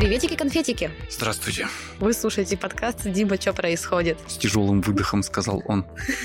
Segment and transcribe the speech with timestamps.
[0.00, 0.90] Приветики-конфетики!
[1.10, 1.68] Здравствуйте.
[1.98, 5.84] Вы слушаете подкаст «Дима, что происходит?» С тяжелым выдохом сказал он.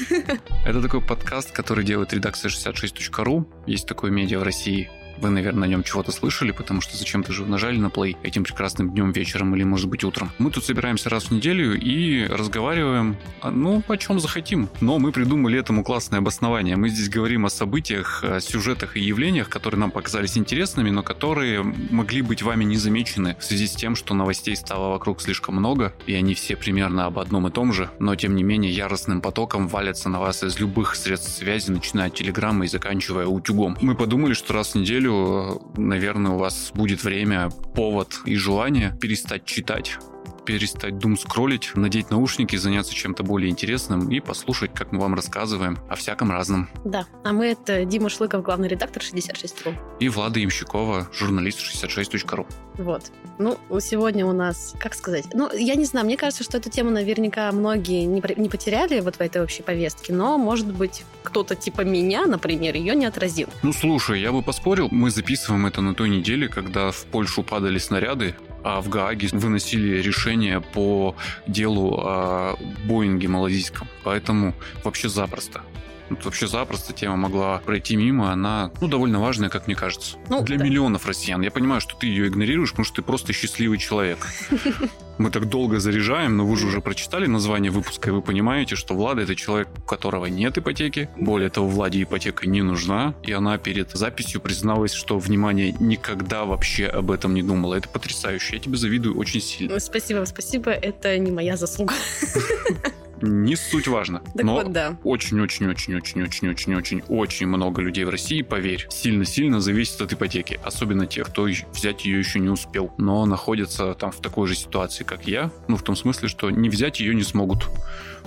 [0.66, 3.46] Это такой подкаст, который делает редакция 66.ru.
[3.68, 4.90] Есть такое медиа в России.
[5.18, 8.92] Вы, наверное, о нем чего-то слышали, потому что зачем-то же нажали на плей этим прекрасным
[8.92, 10.32] днем, вечером или, может быть, утром.
[10.38, 14.70] Мы тут собираемся раз в неделю и разговариваем, а, ну, о чем захотим.
[14.82, 16.76] Но мы придумали этому классное обоснование.
[16.76, 21.64] Мы здесь говорим о событиях, о сюжетах и явлениях, которые нам показались интересными, но которые
[21.64, 25.94] могли быть вами не замечены в связи с тем, что новостей стало вокруг слишком много,
[26.06, 29.68] и они все примерно об одном и том же, но, тем не менее, яростным потоком
[29.68, 33.78] валятся на вас из любых средств связи, начиная от телеграммы и заканчивая утюгом.
[33.82, 38.98] Мы подумали, что раз в неделю неделю, наверное, у вас будет время, повод и желание
[39.00, 39.98] перестать читать
[40.46, 45.78] перестать дум скроллить, надеть наушники, заняться чем-то более интересным и послушать, как мы вам рассказываем
[45.90, 46.70] о всяком разном.
[46.86, 49.76] Да, а мы это Дима Шлыков, главный редактор 66.ru.
[50.00, 52.46] И Влада Ямщикова, журналист 66.ru.
[52.78, 53.12] Вот.
[53.40, 56.92] Ну, сегодня у нас, как сказать, ну, я не знаю, мне кажется, что эту тему
[56.92, 61.82] наверняка многие не, не потеряли вот в этой общей повестке, но, может быть, кто-то типа
[61.82, 63.50] меня, например, ее не отразил.
[63.64, 67.78] Ну, слушай, я бы поспорил, мы записываем это на той неделе, когда в Польшу падали
[67.78, 68.36] снаряды,
[68.82, 71.16] в Гааге выносили решение по
[71.48, 73.88] делу о Боинге малазийском.
[74.04, 75.62] Поэтому вообще запросто.
[76.10, 80.18] Тут вообще запросто тема могла пройти мимо, она, ну, довольно важная, как мне кажется.
[80.30, 80.64] Ну, Для да.
[80.64, 81.42] миллионов россиян.
[81.42, 84.20] Я понимаю, что ты ее игнорируешь, потому что ты просто счастливый человек.
[85.18, 88.94] Мы так долго заряжаем, но вы же уже прочитали название выпуска, и вы понимаете, что
[88.94, 91.10] Влада это человек, у которого нет ипотеки.
[91.18, 96.88] Более того, Владе ипотека не нужна, и она перед записью призналась, что, внимание, никогда вообще
[96.88, 97.76] об этом не думала.
[97.76, 98.56] Это потрясающе.
[98.56, 99.80] Я тебе завидую очень сильно.
[99.80, 100.72] Спасибо, спасибо.
[100.72, 101.94] Это не моя заслуга.
[103.22, 104.22] не суть важно.
[104.36, 104.98] Так Но вот, да.
[105.04, 110.60] очень-очень-очень-очень-очень-очень много людей в России, поверь, сильно-сильно зависит от ипотеки.
[110.64, 115.04] Особенно тех, кто взять ее еще не успел, но находится там в такой же ситуации,
[115.04, 115.52] как я.
[115.68, 117.68] Ну, в том смысле, что не взять ее не смогут.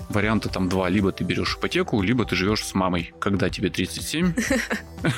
[0.09, 0.89] Варианты там два.
[0.89, 3.13] Либо ты берешь ипотеку, либо ты живешь с мамой.
[3.21, 4.33] Когда тебе 37,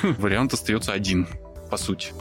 [0.17, 1.27] вариант остается один,
[1.69, 2.13] по сути.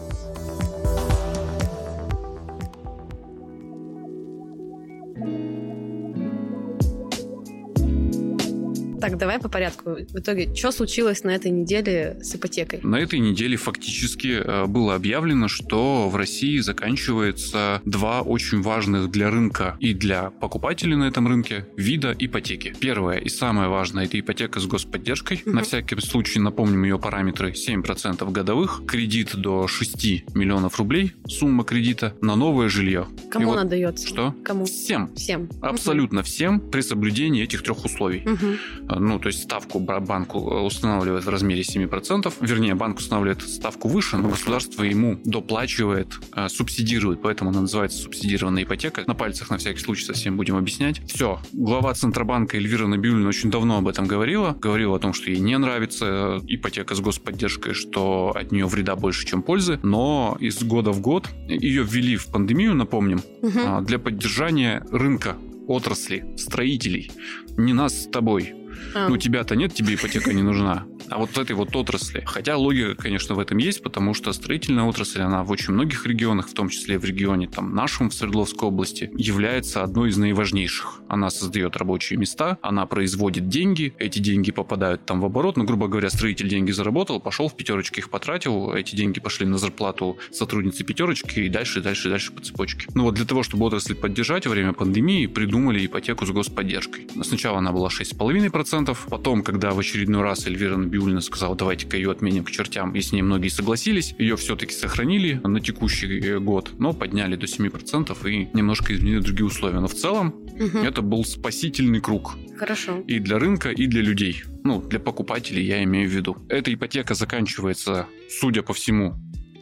[9.11, 9.91] Так, давай по порядку.
[9.91, 12.79] В итоге, что случилось на этой неделе с ипотекой?
[12.85, 19.31] На этой неделе фактически э, было объявлено, что в России заканчивается два очень важных для
[19.31, 22.73] рынка и для покупателей на этом рынке вида ипотеки.
[22.79, 25.43] Первое и самое важное– это ипотека с господдержкой.
[25.45, 25.57] Угу.
[25.57, 32.15] На всякий случай напомним ее параметры 7% годовых, кредит до 6 миллионов рублей, сумма кредита
[32.21, 33.09] на новое жилье.
[33.29, 34.07] Кому вот она дается?
[34.07, 34.37] Что?
[34.45, 34.67] Кому?
[34.67, 35.13] Всем.
[35.17, 35.49] Всем.
[35.61, 36.27] Абсолютно угу.
[36.27, 38.23] всем при соблюдении этих трех условий.
[38.25, 43.89] Угу ну, то есть ставку банку э, устанавливает в размере 7%, вернее, банк устанавливает ставку
[43.89, 49.05] выше, но государство ему доплачивает, э, субсидирует, поэтому она называется субсидированная ипотека.
[49.07, 51.01] На пальцах на всякий случай совсем будем объяснять.
[51.07, 55.41] Все, глава Центробанка Эльвира Набиулина очень давно об этом говорила, говорила о том, что ей
[55.41, 60.63] не нравится э, ипотека с господдержкой, что от нее вреда больше, чем пользы, но из
[60.63, 63.81] года в год ее ввели в пандемию, напомним, угу.
[63.83, 65.37] для поддержания рынка
[65.71, 67.13] отрасли, строителей.
[67.57, 68.55] Не нас с тобой,
[68.95, 69.09] а.
[69.09, 70.87] Ну, тебя-то нет, тебе ипотека не нужна.
[71.09, 72.23] А вот этой вот отрасли.
[72.27, 76.49] Хотя логика, конечно, в этом есть, потому что строительная отрасль, она в очень многих регионах,
[76.49, 81.03] в том числе в регионе там нашем, в Свердловской области, является одной из наиважнейших.
[81.09, 85.57] Она создает рабочие места, она производит деньги, эти деньги попадают там в оборот.
[85.57, 89.59] Ну, грубо говоря, строитель деньги заработал, пошел в пятерочки их потратил, эти деньги пошли на
[89.59, 92.87] зарплату сотрудницы пятерочки и дальше, дальше, дальше по цепочке.
[92.95, 97.07] Ну вот для того, чтобы отрасль поддержать во время пандемии, придумали ипотеку с господдержкой.
[97.23, 98.97] Сначала она была 6,5%, 10%.
[99.09, 103.13] Потом, когда в очередной раз Эльвира Набиулина сказала, давайте-ка ее отменим к чертям, и с
[103.13, 108.49] ней многие согласились, ее все-таки сохранили на текущий э, год, но подняли до 7% и
[108.55, 109.81] немножко изменили другие условия.
[109.81, 110.79] Но в целом угу.
[110.79, 112.37] это был спасительный круг.
[112.59, 113.03] Хорошо.
[113.07, 114.43] И для рынка, и для людей.
[114.65, 116.37] Ну, для покупателей я имею в виду.
[116.49, 119.15] Эта ипотека заканчивается, судя по всему,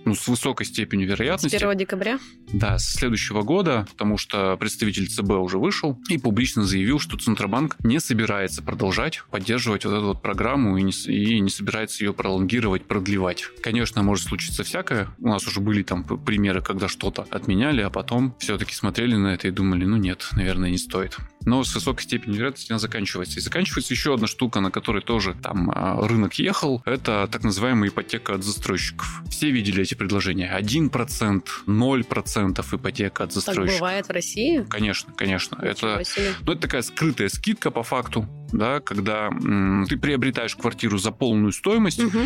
[0.09, 1.57] ну, с высокой степенью вероятности.
[1.57, 2.19] С 1 декабря?
[2.53, 7.77] Да, с следующего года, потому что представитель ЦБ уже вышел и публично заявил, что Центробанк
[7.85, 12.85] не собирается продолжать поддерживать вот эту вот программу и не, и не собирается ее пролонгировать,
[12.85, 13.45] продлевать.
[13.63, 15.09] Конечно, может случиться всякое.
[15.19, 19.49] У нас уже были там примеры, когда что-то отменяли, а потом все-таки смотрели на это
[19.49, 21.17] и думали, ну нет, наверное, не стоит
[21.49, 23.39] но с высокой степенью вероятности она заканчивается.
[23.39, 27.89] И заканчивается еще одна штука, на которой тоже там а, рынок ехал, это так называемая
[27.89, 29.23] ипотека от застройщиков.
[29.31, 30.55] Все видели эти предложения.
[30.57, 33.71] 1%, 0% ипотека от застройщиков.
[33.71, 34.67] Так бывает в России?
[34.69, 35.59] Конечно, конечно.
[35.63, 36.03] это,
[36.45, 39.31] ну, это такая скрытая скидка по факту да, когда
[39.89, 42.19] ты приобретаешь квартиру за полную стоимость, угу.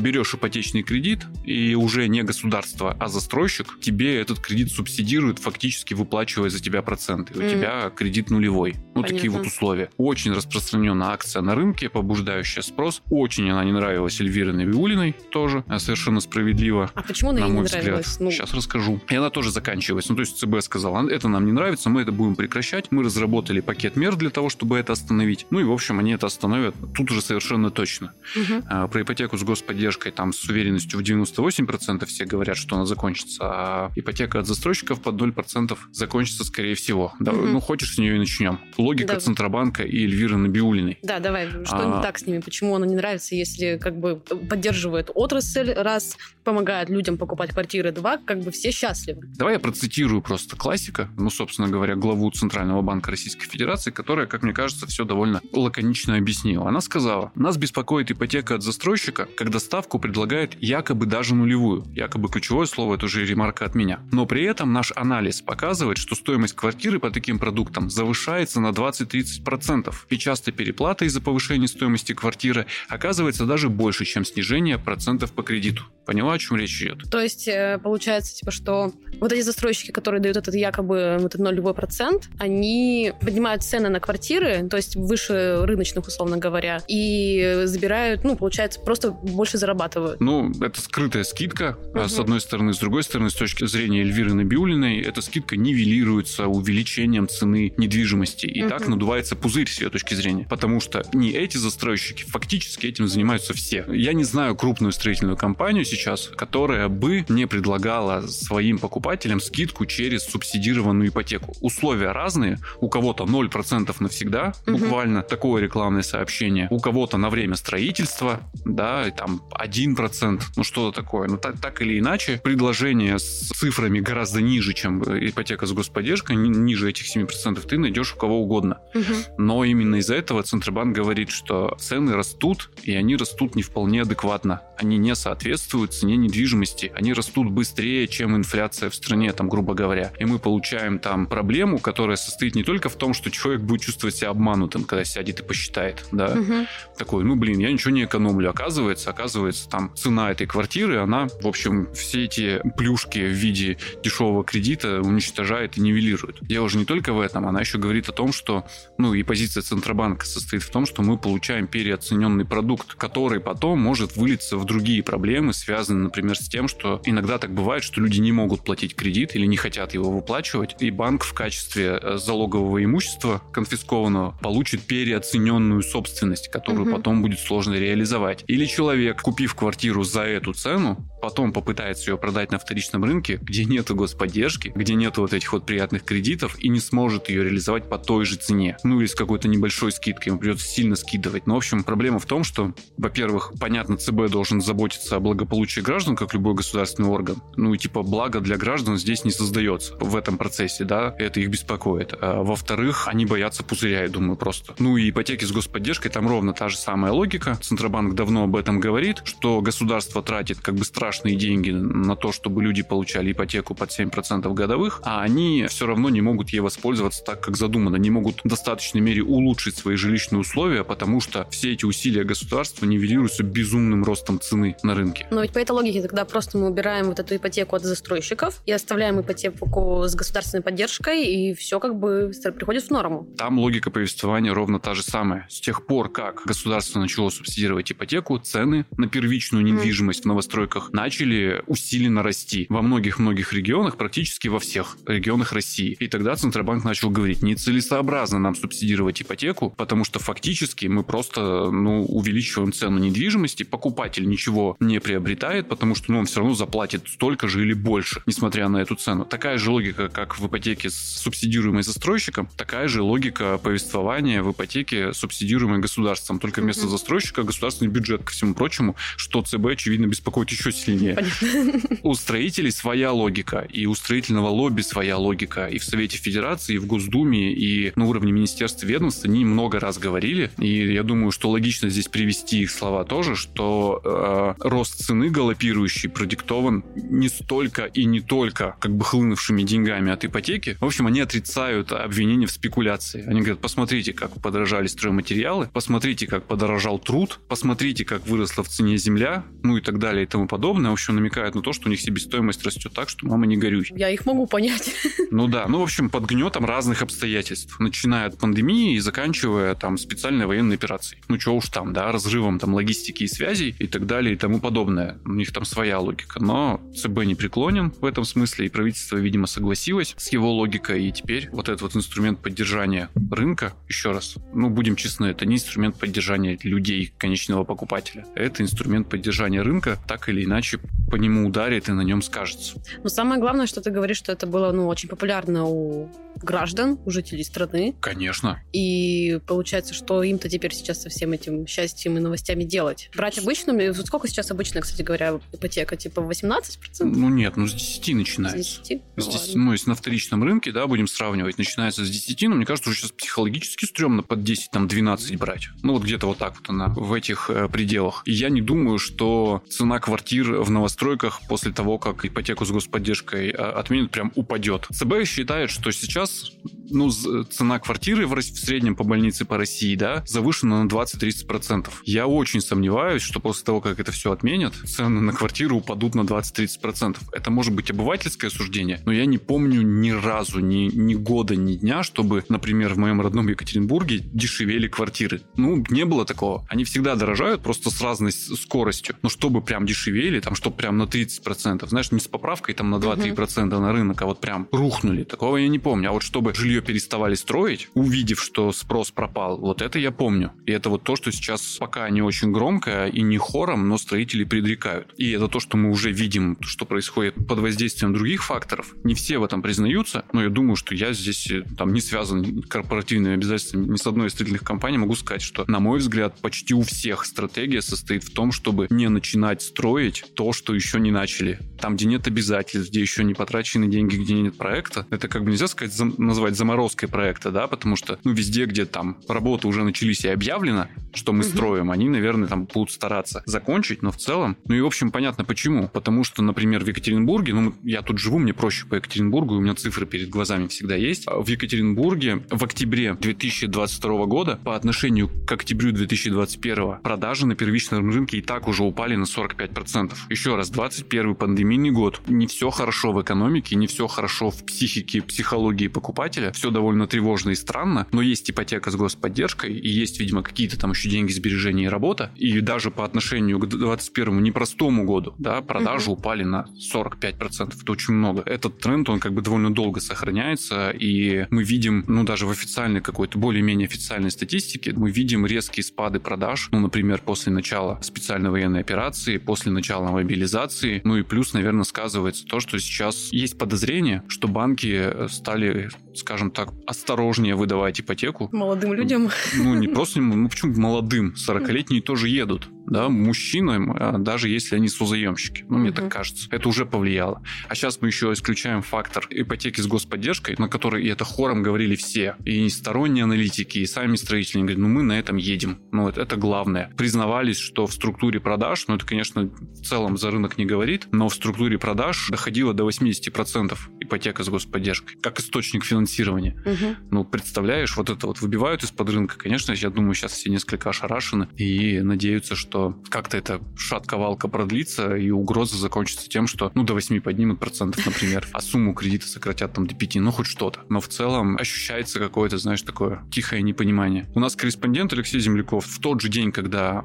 [0.00, 6.50] берешь ипотечный кредит, и уже не государство, а застройщик тебе этот кредит субсидирует, фактически выплачивая
[6.50, 7.34] за тебя проценты.
[7.34, 7.50] У mm.
[7.50, 8.74] тебя кредит нулевой.
[8.94, 9.16] Ну, Понятно.
[9.16, 9.90] такие вот условия.
[9.96, 13.02] Очень распространенная акция на рынке, побуждающая спрос.
[13.10, 16.90] Очень она не нравилась Эльвире Навиулиной тоже, а совершенно справедливо.
[16.94, 17.84] А почему она на мой не взгляд.
[17.84, 18.20] нравилась?
[18.20, 18.30] Ну...
[18.30, 19.00] Сейчас расскажу.
[19.08, 20.12] И она тоже заканчивается.
[20.12, 22.88] Ну, то есть ЦБ сказала, это нам не нравится, мы это будем прекращать.
[22.90, 25.46] Мы разработали пакет мер для того, чтобы это остановить.
[25.50, 28.12] Ну и, в общем, они это остановят тут уже совершенно точно.
[28.36, 28.88] Угу.
[28.88, 33.92] Про ипотеку с господдержкой там с уверенностью в 98% все говорят, что она закончится, а
[33.96, 37.12] ипотека от застройщиков под 0% закончится, скорее всего.
[37.20, 37.46] Да, угу.
[37.46, 38.60] Ну, хочешь, с нее и начнем.
[38.76, 39.20] Логика да.
[39.20, 40.98] Центробанка и Эльвиры Набиулиной.
[41.02, 41.48] Да, давай.
[41.64, 41.96] Что а...
[41.96, 42.40] не так с ними?
[42.40, 48.18] Почему она не нравится, если как бы поддерживает отрасль, раз помогает людям покупать квартиры, два,
[48.18, 49.22] как бы все счастливы.
[49.36, 54.42] Давай я процитирую просто классика, ну, собственно говоря, главу Центрального банка Российской Федерации, которая, как
[54.42, 56.68] мне кажется, все довольно лаконично объяснила.
[56.68, 61.84] Она сказала, нас беспокоит ипотека от застройщика, когда ставку предлагает якобы даже нулевую.
[61.94, 64.00] Якобы ключевое слово, это уже ремарка от меня.
[64.12, 69.94] Но при этом наш анализ показывает, что стоимость квартиры по таким продуктам завышается на 20-30%.
[70.10, 75.84] И часто переплата из-за повышения стоимости квартиры оказывается даже больше, чем снижение процентов по кредиту.
[76.06, 77.10] Поняла, о чем речь идет?
[77.10, 81.40] То есть э, получается, типа, что вот эти застройщики, которые дают этот якобы вот этот
[81.40, 88.24] нулевой процент, они поднимают цены на квартиры, то есть выше рыночных, условно говоря, и забирают,
[88.24, 90.20] ну, получается, просто больше зарабатывают.
[90.20, 92.08] Ну, это скрытая скидка, угу.
[92.08, 92.72] с одной стороны.
[92.72, 98.46] С другой стороны, с точки зрения Эльвиры Набиулиной, эта скидка нивелируется увеличением цены недвижимости.
[98.46, 98.70] И угу.
[98.70, 100.46] так надувается пузырь с ее точки зрения.
[100.48, 103.84] Потому что не эти застройщики, фактически этим занимаются все.
[103.88, 110.24] Я не знаю крупную строительную компанию сейчас, которая бы не предлагала своим покупателям скидку через
[110.24, 111.54] субсидированную ипотеку.
[111.60, 112.58] Условия разные.
[112.80, 114.78] У кого-то 0% навсегда, угу.
[114.78, 116.68] буквально такое рекламное сообщение.
[116.70, 121.28] У кого-то на время строительства, да, и там 1%, ну что-то такое.
[121.28, 126.90] Но так, так или иначе, предложение с цифрами гораздо ниже, чем ипотека с господдержкой, ниже
[126.90, 128.80] этих 7% ты найдешь у кого угодно.
[128.94, 129.14] Угу.
[129.38, 134.60] Но именно из-за этого Центробанк говорит, что цены растут, и они растут не вполне адекватно.
[134.76, 136.92] Они не соответствуют цене недвижимости.
[136.94, 140.12] Они растут быстрее, чем инфляция в стране, там, грубо говоря.
[140.18, 144.16] И мы получаем там проблему, которая состоит не только в том, что человек будет чувствовать
[144.16, 146.66] себя обманутым, когда сядет и посчитает, да, угу.
[146.96, 148.50] такой, ну, блин, я ничего не экономлю.
[148.50, 154.44] Оказывается, оказывается, там цена этой квартиры, она, в общем, все эти плюшки в виде дешевого
[154.44, 156.38] кредита уничтожает и нивелирует.
[156.48, 158.64] Я уже не только в этом, она еще говорит о том, что,
[158.98, 164.16] ну, и позиция Центробанка состоит в том, что мы получаем переоцененный продукт, который потом может
[164.16, 168.32] вылиться в другие проблемы, связанные, например, с тем, что иногда так бывает, что люди не
[168.32, 173.42] могут платить кредит или не хотят его выплачивать, и банк в качестве э, залогового имущества
[173.52, 174.82] конфискованного получит
[175.20, 176.96] переоцененную собственность, которую угу.
[176.96, 178.44] потом будет сложно реализовать.
[178.46, 183.64] Или человек, купив квартиру за эту цену, потом попытается ее продать на вторичном рынке, где
[183.64, 187.98] нет господдержки, где нет вот этих вот приятных кредитов и не сможет ее реализовать по
[187.98, 188.76] той же цене.
[188.82, 191.46] Ну или с какой-то небольшой скидкой, ему придется сильно скидывать.
[191.46, 196.16] Но, в общем, проблема в том, что, во-первых, понятно, ЦБ должен заботиться о благополучии граждан,
[196.16, 197.42] как любой государственный орган.
[197.56, 201.48] Ну и типа благо для граждан здесь не создается в этом процессе, да, это их
[201.48, 202.14] беспокоит.
[202.20, 204.74] А, во-вторых, они боятся пузыря, я думаю, просто.
[204.78, 207.58] Ну и ипотеки с господдержкой, там ровно та же самая логика.
[207.62, 212.62] Центробанк давно об этом говорит, что государство тратит как бы страшные деньги на то, чтобы
[212.62, 217.40] люди получали ипотеку под 7% годовых, а они все равно не могут ей воспользоваться так,
[217.40, 221.84] как задумано, не могут в достаточной мере улучшить свои жилищные условия, потому что все эти
[221.84, 225.26] усилия государства нивелируются безумным ростом цены на рынке.
[225.30, 228.72] Но ведь по этой логике тогда просто мы убираем вот эту ипотеку от застройщиков и
[228.72, 233.28] оставляем ипотеку с государственной поддержкой, и все как бы приходит в норму.
[233.36, 235.46] Там логика повествования ровно та же самая.
[235.48, 241.62] С тех пор, как государство начало субсидировать ипотеку, цены на первичную недвижимость в новостройках начали
[241.66, 242.66] усиленно расти.
[242.68, 245.96] Во многих-многих регионах, практически во всех регионах России.
[245.98, 252.04] И тогда Центробанк начал говорить, нецелесообразно нам субсидировать ипотеку, потому что фактически мы просто ну,
[252.04, 257.48] увеличиваем цену недвижимости, покупатель ничего не приобретает, потому что ну, он все равно заплатит столько
[257.48, 259.24] же или больше, несмотря на эту цену.
[259.24, 264.79] Такая же логика, как в ипотеке с субсидируемой застройщиком, такая же логика повествования в ипотеке,
[265.12, 266.38] субсидируемой государством.
[266.38, 266.90] Только вместо mm-hmm.
[266.90, 271.14] застройщика государственный бюджет, ко всему прочему, что ЦБ, очевидно, беспокоит еще сильнее.
[271.14, 271.98] Понятно.
[272.02, 275.66] У строителей своя логика, и у строительного лобби своя логика.
[275.66, 279.98] И в Совете Федерации, и в Госдуме, и на уровне Министерства ведомств они много раз
[279.98, 280.50] говорили.
[280.58, 286.08] И я думаю, что логично здесь привести их слова тоже, что э, рост цены галопирующий
[286.08, 290.76] продиктован не столько и не только как бы хлынувшими деньгами от ипотеки.
[290.80, 293.24] В общем, они отрицают обвинения в спекуляции.
[293.26, 298.68] Они говорят, посмотрите, как подорожает подорожали стройматериалы, посмотрите, как подорожал труд, посмотрите, как выросла в
[298.68, 300.90] цене земля, ну и так далее и тому подобное.
[300.90, 303.86] В общем, намекают на то, что у них себестоимость растет так, что мама не горюй.
[303.96, 304.94] Я их могу понять.
[305.32, 309.96] Ну да, ну в общем, под гнетом разных обстоятельств, начиная от пандемии и заканчивая там
[309.96, 311.22] специальной военной операцией.
[311.28, 314.58] Ну что уж там, да, разрывом там логистики и связей и так далее и тому
[314.58, 315.18] подобное.
[315.24, 316.42] У них там своя логика.
[316.42, 321.12] Но ЦБ не преклонен в этом смысле, и правительство, видимо, согласилось с его логикой, и
[321.12, 325.96] теперь вот этот вот инструмент поддержания рынка, еще раз, ну, будем честны, это не инструмент
[325.96, 328.26] поддержания людей, конечного покупателя.
[328.34, 332.80] Это инструмент поддержания рынка, так или иначе по нему ударит и на нем скажется.
[333.02, 337.10] Но самое главное, что ты говоришь, что это было ну, очень популярно у граждан, у
[337.10, 337.94] жителей страны.
[338.00, 338.62] Конечно.
[338.72, 343.10] И получается, что им-то теперь сейчас со всем этим счастьем и новостями делать?
[343.14, 343.92] Брать обычную?
[343.92, 345.96] Вот сколько сейчас обычная, кстати говоря, ипотека?
[345.96, 346.62] Типа 18%?
[347.02, 348.82] Ну нет, ну с 10 начинается.
[348.82, 349.02] С 10?
[349.16, 352.66] С 10 ну, если на вторичном рынке, да, будем сравнивать, начинается с 10, но мне
[352.66, 355.68] кажется, уже сейчас психологически стрёмно под 10, там, 12 брать.
[355.82, 358.22] Ну, вот где-то вот так вот она, в этих э, пределах.
[358.24, 363.50] И я не думаю, что цена квартир в новостройках после того, как ипотеку с господдержкой
[363.50, 364.86] э, отменят, прям упадет.
[364.92, 366.52] ЦБ считает, что сейчас
[366.90, 371.88] ну, цена квартиры в, в среднем по больнице по России, да, завышена на 20-30%.
[372.04, 376.22] Я очень сомневаюсь, что после того, как это все отменят, цены на квартиру упадут на
[376.22, 377.16] 20-30%.
[377.32, 381.74] Это может быть обывательское суждение, но я не помню ни разу, ни, ни года, ни
[381.74, 385.42] дня, чтобы, например, в моем родном Екатеринбурге дешевели квартиры.
[385.56, 386.66] Ну, не было такого.
[386.68, 389.16] Они всегда дорожают просто с разной скоростью.
[389.22, 392.96] Но чтобы прям дешевели, там, чтобы прям на 30%, знаешь, не с поправкой там на
[392.96, 395.24] 2-3% на рынок, а вот прям рухнули.
[395.24, 396.10] Такого я не помню.
[396.10, 400.52] А вот чтобы жилье переставали строить, увидев, что спрос пропал, вот это я помню.
[400.66, 404.44] И это вот то, что сейчас пока не очень громко и не хором, но строители
[404.44, 405.12] предрекают.
[405.16, 408.94] И это то, что мы уже видим, что происходит под воздействием других факторов.
[409.04, 412.62] Не все в этом признаются, но я думаю, что я здесь э, там не связан
[412.62, 414.98] корпоративными обязательствами ни с одной из строительных компаний.
[414.98, 419.08] Могу сказать, что, на мой взгляд, почти у всех стратегия состоит в том, чтобы не
[419.08, 421.58] начинать строить то, что еще не начали.
[421.80, 425.06] Там, где нет обязательств, где еще не потрачены деньги, где нет проекта.
[425.10, 429.16] Это как бы нельзя сказать, назвать заморозкой проекта, да, потому что, ну, везде, где там
[429.28, 431.48] работы уже начались и объявлено, что мы угу.
[431.48, 435.44] строим, они, наверное, там будут стараться закончить, но в целом, ну и, в общем, понятно
[435.44, 435.88] почему.
[435.88, 439.74] Потому что, например, в Екатеринбурге, ну, я тут живу, мне проще по Екатеринбургу, у меня
[439.74, 441.24] цифры перед глазами всегда есть.
[441.26, 448.10] А в Екатеринбурге в октябре 2022 года по отношению к октябрю 2021 продажи на первичном
[448.10, 450.12] рынке и так уже упали на 45%.
[450.28, 452.20] Еще раз, 21 пандемийный год.
[452.28, 456.52] Не все хорошо в экономике, не все хорошо в психике, психологии покупателя.
[456.60, 460.90] Все довольно тревожно и странно, но есть ипотека с господдержкой и есть, видимо, какие-то там
[460.90, 462.32] еще деньги, сбережения и работа.
[462.36, 466.20] И даже по отношению к 2021 непростому году, да, продажи угу.
[466.20, 467.72] упали на 45%.
[467.80, 468.42] Это очень много.
[468.44, 473.00] Этот тренд, он как бы довольно долго сохраняется, и мы видим, ну, даже в официальной
[473.00, 478.80] какой-то более-менее официальной статистике, мы видим резкие спады продаж, ну, например, после начала специальной военной
[478.80, 484.46] операции, после начала мобилизации, ну и плюс, наверное, сказывается то, что сейчас есть подозрение, что
[484.46, 485.88] банки стали,
[486.20, 488.48] скажем так, осторожнее выдавать ипотеку.
[488.52, 489.30] Молодым людям?
[489.56, 491.34] Ну, не просто, ну почему молодым?
[491.48, 495.64] 40-летние тоже едут да, мужчинам, а, даже если они созаемщики.
[495.68, 495.96] Ну, мне угу.
[495.96, 496.48] так кажется.
[496.50, 497.42] Это уже повлияло.
[497.68, 501.94] А сейчас мы еще исключаем фактор ипотеки с господдержкой, на который, и это хором говорили
[501.96, 505.78] все, и сторонние аналитики, и сами строители, говорят, ну, мы на этом едем.
[505.92, 506.92] Ну, это, это главное.
[506.96, 511.28] Признавались, что в структуре продаж, ну, это, конечно, в целом за рынок не говорит, но
[511.28, 516.60] в структуре продаж доходило до 80% ипотека с господдержкой, как источник финансирования.
[516.64, 516.96] Угу.
[517.10, 519.38] Ну, представляешь, вот это вот выбивают из-под рынка.
[519.38, 525.16] Конечно, я думаю, сейчас все несколько ошарашены и надеются, что что как-то эта шатковалка продлится,
[525.16, 529.72] и угроза закончится тем, что, ну, до 8 поднимут процентов, например, а сумму кредита сократят
[529.72, 530.80] там до 5, ну, хоть что-то.
[530.88, 534.28] Но в целом ощущается какое-то, знаешь, такое тихое непонимание.
[534.36, 537.04] У нас корреспондент Алексей Земляков в тот же день, когда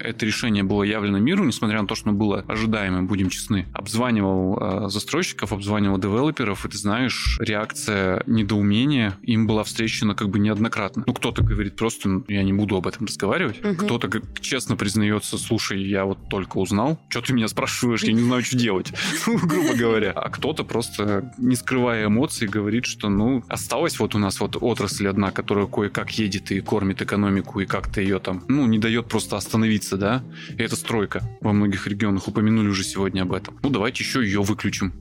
[0.00, 4.58] это решение было явлено миру, несмотря на то, что оно было ожидаемым, будем честны, обзванивал
[4.86, 11.04] э, застройщиков, обзванивал девелоперов, и ты знаешь, реакция недоумения им была встречена как бы неоднократно.
[11.06, 13.76] Ну, кто-то говорит просто, ну, я не буду об этом разговаривать, угу.
[13.76, 18.22] кто-то честно признает признается, слушай, я вот только узнал, что ты меня спрашиваешь, я не
[18.22, 18.92] знаю, что делать,
[19.26, 20.12] грубо говоря.
[20.12, 25.08] А кто-то просто, не скрывая эмоций, говорит, что, ну, осталась вот у нас вот отрасль
[25.08, 29.36] одна, которая кое-как едет и кормит экономику, и как-то ее там, ну, не дает просто
[29.36, 30.24] остановиться, да,
[30.56, 31.22] и это стройка.
[31.40, 33.58] Во многих регионах упомянули уже сегодня об этом.
[33.62, 34.92] Ну, давайте еще ее выключим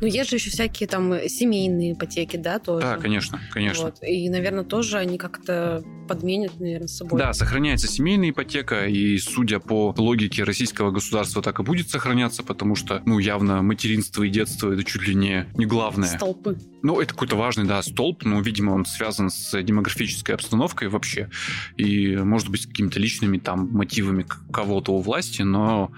[0.00, 2.86] Ну, есть же еще всякие там семейные ипотеки, да, тоже.
[2.86, 3.84] Да, конечно, конечно.
[3.84, 3.98] Вот.
[4.02, 7.20] И, наверное, тоже они как-то подменят, наверное, с собой.
[7.20, 12.76] Да, сохраняется семейная ипотека, и, судя по логике российского государства, так и будет сохраняться, потому
[12.76, 16.10] что, ну, явно материнство и детство это чуть ли не, не главное.
[16.10, 16.58] Столпы.
[16.82, 21.30] Ну, это какой-то важный, да, столб, но, видимо, он связан с демографической обстановкой вообще,
[21.78, 25.90] и, может быть, с какими-то личными там мотивами кого-то у власти, но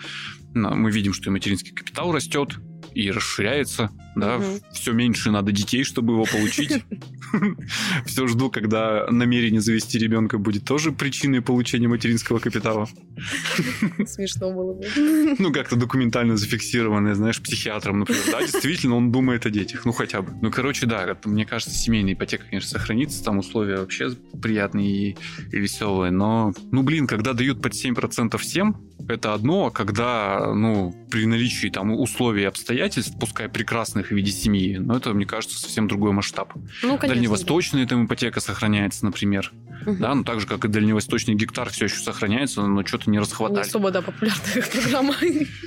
[0.55, 2.61] мы видим, что и материнский капитал растет,
[2.95, 4.45] и расширяется, да, угу.
[4.73, 6.85] все меньше надо детей, чтобы его получить.
[8.05, 12.89] Все жду, когда намерение завести ребенка будет тоже причиной получения материнского капитала.
[14.07, 15.37] Смешно было бы.
[15.39, 18.23] Ну, как-то документально зафиксированное, знаешь, психиатром, например.
[18.31, 20.33] Да, действительно, он думает о детях, ну, хотя бы.
[20.43, 24.11] Ну, короче, да, мне кажется, семейная ипотека, конечно, сохранится, там условия вообще
[24.43, 25.17] приятные и,
[25.53, 28.77] и веселые, но, ну, блин, когда дают под 7% всем,
[29.09, 33.49] это одно, а когда, ну, при наличии там условий и обстоятельств, пускай
[34.03, 36.53] прекрасных в виде семьи, но это, мне кажется, совсем другой масштаб.
[36.83, 37.91] Ну, конечно, Дальневосточная да.
[37.91, 39.53] там ипотека сохраняется, например.
[39.87, 39.97] Угу.
[39.97, 43.59] Да, ну так же, как и дальневосточный гектар все еще сохраняется, но что-то не расхватали.
[43.59, 45.15] Не особо, да, популярная программа.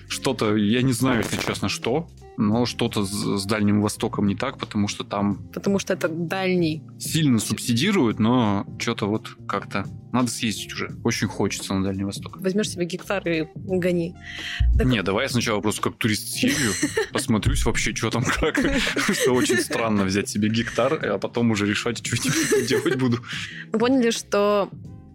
[0.07, 4.87] Что-то, я не знаю, если честно, что, но что-то с Дальним Востоком не так, потому
[4.87, 5.47] что там...
[5.53, 6.83] Потому что это дальний.
[6.99, 10.95] Сильно субсидируют, но что-то вот как-то надо съездить уже.
[11.03, 12.39] Очень хочется на Дальний Восток.
[12.39, 14.15] Возьмешь себе гектар и гони.
[14.77, 14.87] Так...
[14.87, 16.71] Не, давай я сначала просто как турист съезжу,
[17.11, 18.57] посмотрюсь вообще, что там как.
[19.13, 22.15] Что очень странно взять себе гектар, а потом уже решать, что
[22.67, 23.19] делать буду.
[23.73, 24.69] Мы поняли, что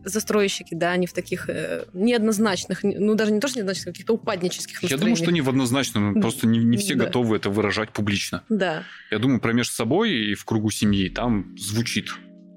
[0.04, 4.14] застройщики, да, они в таких э, неоднозначных, ну даже не то, что неоднозначных, а каких-то
[4.14, 4.90] упаднических настроениях.
[4.90, 7.06] Я думаю, что не в однозначном, просто не, не все да.
[7.06, 8.44] готовы это выражать публично.
[8.48, 8.84] Да.
[9.10, 12.10] Я думаю, про между собой и в кругу семьи там звучит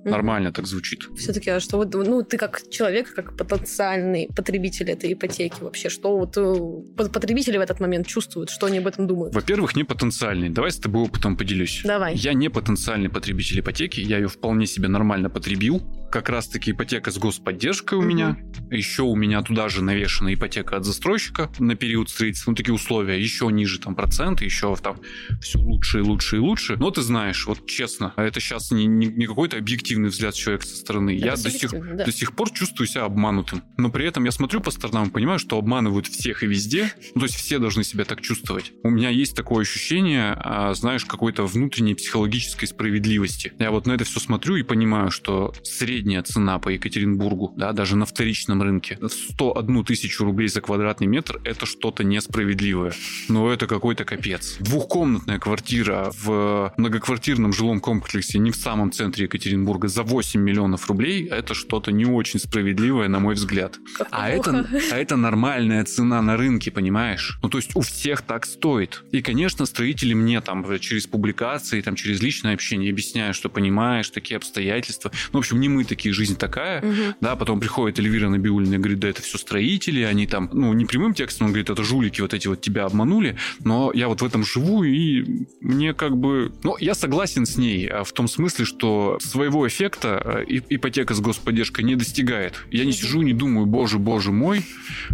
[0.05, 1.07] Нормально так звучит.
[1.17, 6.17] Все-таки, а что вот, ну, ты как человек, как потенциальный потребитель этой ипотеки вообще, что
[6.17, 9.33] вот э, потребители в этот момент чувствуют, что они об этом думают?
[9.33, 10.49] Во-первых, не потенциальный.
[10.49, 11.81] Давай с тобой опытом поделюсь.
[11.83, 12.15] Давай.
[12.15, 15.81] Я не потенциальный потребитель ипотеки, я ее вполне себе нормально потребил.
[16.11, 18.07] Как раз-таки ипотека с господдержкой у угу.
[18.07, 18.37] меня.
[18.69, 22.51] Еще у меня туда же навешена ипотека от застройщика на период строительства.
[22.51, 23.19] Ну, такие условия.
[23.19, 24.99] Еще ниже там проценты, еще там
[25.41, 26.75] все лучше и лучше и лучше.
[26.77, 30.65] Но ты знаешь, вот честно, это сейчас не, не, не какой-то объективный субъективный взгляд человека
[30.65, 31.15] со стороны.
[31.15, 32.05] Это я до сих, да.
[32.05, 33.63] до сих пор чувствую себя обманутым.
[33.77, 36.91] Но при этом я смотрю по сторонам и понимаю, что обманывают всех и везде.
[37.15, 38.73] Ну, то есть все должны себя так чувствовать.
[38.83, 43.53] У меня есть такое ощущение, а, знаешь, какой-то внутренней психологической справедливости.
[43.59, 47.95] Я вот на это все смотрю и понимаю, что средняя цена по Екатеринбургу, да, даже
[47.95, 52.93] на вторичном рынке, 101 тысячу рублей за квадратный метр, это что-то несправедливое.
[53.29, 54.57] Но это какой-то капец.
[54.59, 60.87] Двухкомнатная квартира в многоквартирном жилом комплексе не в самом центре Екатеринбурга Петербурга за 8 миллионов
[60.87, 63.79] рублей, это что-то не очень справедливое, на мой взгляд.
[64.11, 67.37] а это, а это нормальная цена на рынке, понимаешь?
[67.43, 69.03] Ну, то есть у всех так стоит.
[69.11, 74.37] И, конечно, строители мне там через публикации, там через личное общение объясняют, что понимаешь, такие
[74.37, 75.11] обстоятельства.
[75.31, 76.81] Ну, в общем, не мы такие, жизнь такая.
[76.81, 77.15] Угу.
[77.21, 80.85] Да, потом приходит Эльвира Набиулина и говорит, да это все строители, они там, ну, не
[80.85, 84.25] прямым текстом, он говорит, это жулики вот эти вот тебя обманули, но я вот в
[84.25, 86.51] этом живу, и мне как бы...
[86.63, 91.19] Ну, я согласен с ней а в том смысле, что своего эффекта э, ипотека с
[91.19, 92.53] господдержкой не достигает.
[92.69, 94.63] Я не сижу, не думаю, боже, боже мой,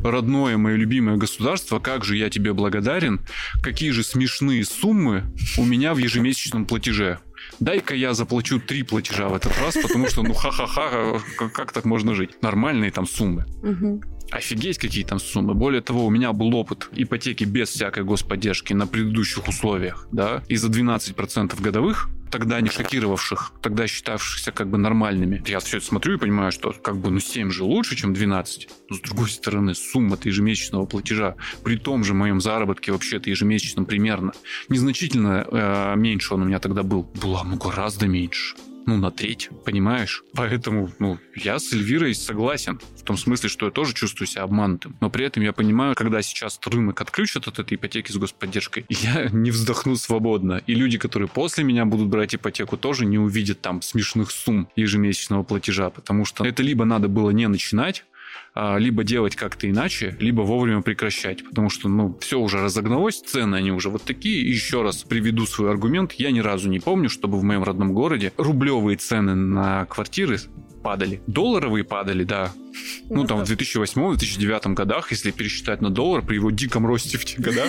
[0.04, 3.22] родное мое любимое государство, как же я тебе благодарен,
[3.63, 5.24] какие же смешные суммы
[5.58, 7.19] у меня в ежемесячном платеже.
[7.60, 11.86] Дай-ка я заплачу три платежа в этот раз, потому что, ну, ха-ха-ха, как, как так
[11.86, 12.32] можно жить?
[12.41, 13.45] Нормальные там суммы.
[13.63, 14.04] Угу.
[14.32, 15.54] Офигеть, какие там суммы.
[15.54, 20.56] Более того, у меня был опыт ипотеки без всякой господдержки на предыдущих условиях, да, и
[20.56, 25.44] за 12% годовых тогда не шокировавших, тогда считавшихся как бы нормальными.
[25.48, 28.70] Я все это смотрю и понимаю, что как бы ну 7 же лучше, чем 12.
[28.89, 34.34] Но с другой стороны, сумма-то ежемесячного платежа при том же моем заработке вообще-то ежемесячном примерно
[34.70, 37.04] незначительно э, меньше он у меня тогда был.
[37.22, 38.56] Была ну гораздо меньше
[38.89, 40.23] ну, на треть, понимаешь?
[40.34, 42.80] Поэтому, ну, я с Эльвирой согласен.
[42.97, 44.97] В том смысле, что я тоже чувствую себя обманутым.
[44.99, 49.30] Но при этом я понимаю, когда сейчас рынок отключат от этой ипотеки с господдержкой, я
[49.30, 50.62] не вздохну свободно.
[50.65, 55.43] И люди, которые после меня будут брать ипотеку, тоже не увидят там смешных сумм ежемесячного
[55.43, 58.06] платежа, потому что это либо надо было не начинать,
[58.56, 63.72] либо делать как-то иначе, либо вовремя прекращать, потому что, ну, все уже разогналось, цены они
[63.72, 64.42] уже вот такие.
[64.42, 66.14] И еще раз приведу свой аргумент.
[66.14, 70.40] Я ни разу не помню, чтобы в моем родном городе рублевые цены на квартиры
[70.80, 71.22] падали.
[71.28, 72.52] Долларовые падали, да.
[73.10, 77.36] Ну, там, в 2008-2009 годах, если пересчитать на доллар, при его диком росте в те
[77.42, 77.68] года,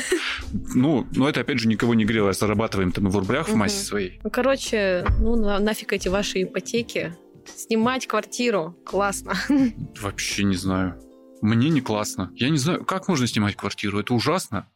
[0.75, 2.33] ну, но это, опять же, никого не грело.
[2.33, 4.21] Зарабатываем там в рублях в массе своей.
[4.23, 7.15] Ну, короче, ну, нафиг эти ваши ипотеки.
[7.57, 8.77] Снимать квартиру.
[8.85, 9.35] Классно.
[10.01, 11.01] Вообще не знаю.
[11.43, 12.31] Мне не классно.
[12.35, 13.99] Я не знаю, как можно снимать квартиру.
[13.99, 14.69] Это ужасно.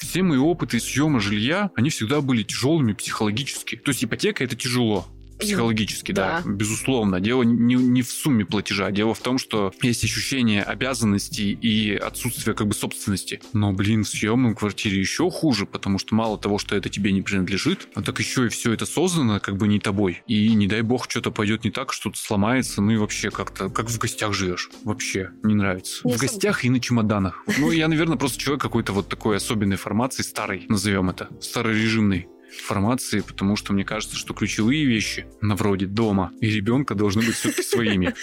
[0.00, 3.76] все мои опыты съема жилья, они всегда были тяжелыми психологически.
[3.76, 5.06] То есть ипотека это тяжело
[5.38, 6.42] психологически, да.
[6.44, 7.20] да, безусловно.
[7.20, 12.54] Дело не, не в сумме платежа, дело в том, что есть ощущение обязанностей и отсутствие
[12.54, 13.40] как бы собственности.
[13.52, 17.22] Но, блин, в съемном квартире еще хуже, потому что мало того, что это тебе не
[17.22, 20.22] принадлежит, а так еще и все это создано как бы не тобой.
[20.26, 23.88] И не дай бог, что-то пойдет не так, что-то сломается, ну и вообще как-то, как
[23.90, 24.70] в гостях живешь.
[24.84, 26.00] Вообще не нравится.
[26.04, 27.44] Не в гостях и на чемоданах.
[27.58, 33.20] Ну, я, наверное, просто человек какой-то вот такой особенной формации, старый, назовем это, старорежимный формации,
[33.20, 37.62] потому что мне кажется, что ключевые вещи на вроде дома и ребенка должны быть все-таки
[37.62, 38.14] своими.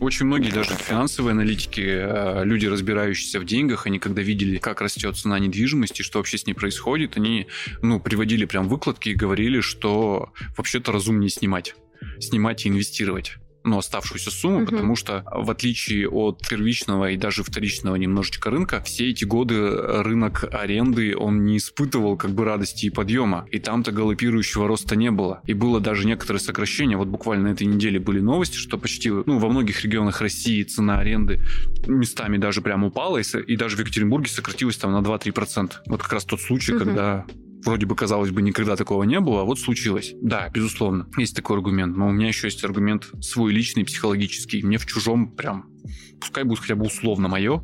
[0.00, 5.16] Очень многие даже финансовые аналитики, э, люди, разбирающиеся в деньгах, они когда видели, как растет
[5.16, 7.46] цена недвижимости, что вообще с ней происходит, они
[7.82, 11.74] ну, приводили прям выкладки и говорили, что вообще-то разумнее снимать
[12.18, 14.66] снимать и инвестировать ну, оставшуюся сумму, угу.
[14.66, 20.44] потому что в отличие от первичного и даже вторичного немножечко рынка, все эти годы рынок
[20.52, 23.46] аренды, он не испытывал как бы радости и подъема.
[23.50, 25.40] И там-то галопирующего роста не было.
[25.46, 26.96] И было даже некоторое сокращение.
[26.98, 30.98] Вот буквально на этой неделе были новости, что почти ну, во многих регионах России цена
[30.98, 31.40] аренды
[31.86, 35.72] местами даже прям упала, и, и даже в Екатеринбурге сократилась там на 2-3%.
[35.86, 36.84] Вот как раз тот случай, угу.
[36.84, 37.26] когда
[37.64, 40.14] вроде бы, казалось бы, никогда такого не было, а вот случилось.
[40.20, 44.62] Да, безусловно, есть такой аргумент, но у меня еще есть аргумент свой личный, психологический.
[44.62, 45.70] Мне в чужом прям,
[46.20, 47.62] пускай будет хотя бы условно мое,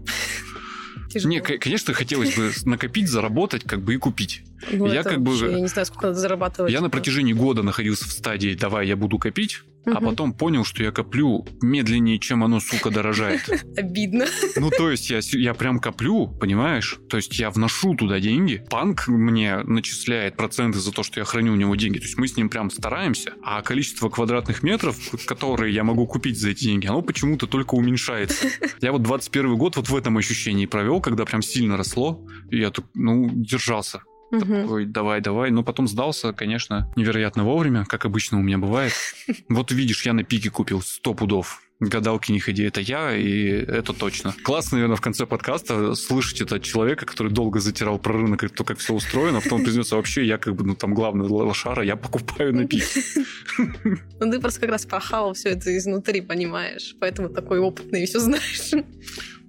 [1.10, 1.30] Тяжело.
[1.30, 4.44] Не, конечно, хотелось бы накопить, заработать, как бы и купить.
[4.70, 5.34] Ну, я как бы...
[5.34, 6.72] Я не знаю, сколько надо зарабатывать.
[6.72, 9.96] Я на протяжении года находился в стадии «давай, я буду копить», угу.
[9.96, 13.48] а потом понял, что я коплю медленнее, чем оно, сука, дорожает.
[13.76, 14.26] Обидно.
[14.56, 16.98] Ну, то есть я, я прям коплю, понимаешь?
[17.08, 21.52] То есть я вношу туда деньги, банк мне начисляет проценты за то, что я храню
[21.52, 21.98] у него деньги.
[21.98, 26.38] То есть мы с ним прям стараемся, а количество квадратных метров, которые я могу купить
[26.38, 28.48] за эти деньги, оно почему-то только уменьшается.
[28.80, 32.70] Я вот 21 год вот в этом ощущении провел, когда прям сильно росло, и я
[32.70, 34.02] тут, ну, держался.
[34.30, 34.62] Угу.
[34.62, 35.50] Такой, давай, давай.
[35.50, 38.92] Но потом сдался, конечно, невероятно вовремя, как обычно у меня бывает.
[39.48, 43.92] Вот видишь, я на пике купил 100 пудов гадалки не ходи, это я, и это
[43.94, 44.34] точно.
[44.42, 48.48] Классно, наверное, в конце подкаста слышать это от человека, который долго затирал про рынок и
[48.48, 51.82] то, как все устроено, а потом признается, вообще я как бы, ну, там, главный лошара,
[51.82, 52.84] я покупаю на пик.
[54.20, 58.20] Ну, ты просто как раз прохавал все это изнутри, понимаешь, поэтому такой опытный и все
[58.20, 58.72] знаешь.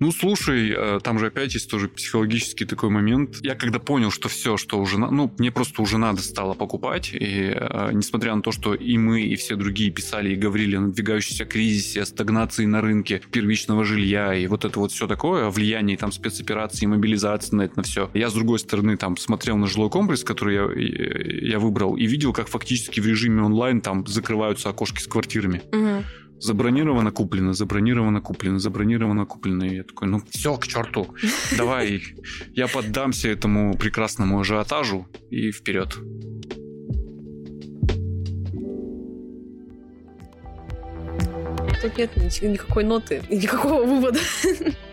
[0.02, 3.38] Ну, слушай, э, там же опять есть тоже психологический такой момент.
[3.44, 4.98] Я когда понял, что все, что уже...
[4.98, 9.22] Ну, мне просто уже надо стало покупать, и э, несмотря на то, что и мы,
[9.22, 14.34] и все другие писали и говорили о надвигающемся кризисе, о стагнации на рынке первичного жилья,
[14.34, 18.10] и вот это вот все такое, о влиянии там спецоперации, мобилизации на это на все.
[18.16, 22.34] Я, с другой стороны, там смотрел на жилой комплекс, который я, я выбрал, и видел,
[22.34, 25.62] как фактически в режиме онлайн там закрываются окошки с квартирами.
[25.72, 26.04] Угу
[26.42, 29.64] забронировано, куплено, забронировано, куплено, забронировано, куплено.
[29.64, 31.16] И я такой, ну все, к черту,
[31.58, 32.02] давай,
[32.54, 35.98] я поддамся этому прекрасному ажиотажу и вперед.
[41.82, 44.20] Тут нет никакой ноты, никакого вывода.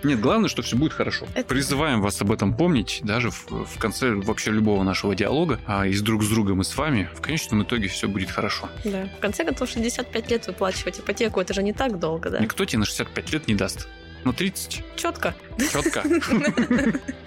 [0.03, 1.27] Нет, главное, что все будет хорошо.
[1.35, 1.49] Это...
[1.49, 5.93] Призываем вас об этом помнить, даже в, в конце вообще любого нашего диалога, а и
[5.93, 8.69] с друг с другом и с вами, в конечном итоге все будет хорошо.
[8.85, 9.09] Да.
[9.19, 12.39] В конце концов, 65 лет выплачивать ипотеку, это же не так долго, да?
[12.39, 13.89] Никто тебе на 65 лет не даст.
[14.25, 14.83] На 30.
[14.97, 15.35] Четко.
[15.73, 16.05] Четко.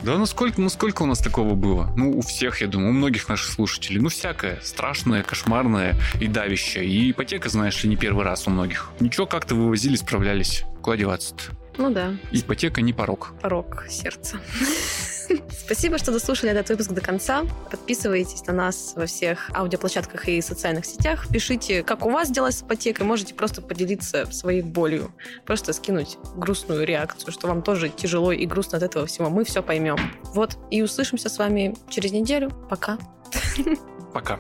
[0.04, 1.92] Да ну сколько, ну сколько у нас такого было?
[1.96, 4.02] Ну, у всех, я думаю, у многих наших слушателей.
[4.02, 4.60] Ну, всякое.
[4.64, 6.86] Страшное, кошмарное и давящее.
[6.86, 8.90] И ипотека, знаешь ли, не первый раз у многих.
[9.00, 10.64] Ничего, как-то вывозили, справлялись.
[10.82, 11.61] Куда деваться-то?
[11.78, 12.14] Ну да.
[12.32, 13.34] Ипотека не порог.
[13.42, 14.38] Порог сердца.
[15.50, 17.44] Спасибо, что дослушали этот выпуск до конца.
[17.70, 21.28] Подписывайтесь на нас во всех аудиоплощадках и социальных сетях.
[21.32, 23.06] Пишите, как у вас дела с ипотекой.
[23.06, 25.14] Можете просто поделиться своей болью.
[25.46, 29.30] Просто скинуть грустную реакцию, что вам тоже тяжело и грустно от этого всего.
[29.30, 29.98] Мы все поймем.
[30.34, 32.50] Вот, и услышимся с вами через неделю.
[32.70, 32.98] Пока.
[34.14, 34.40] Пока.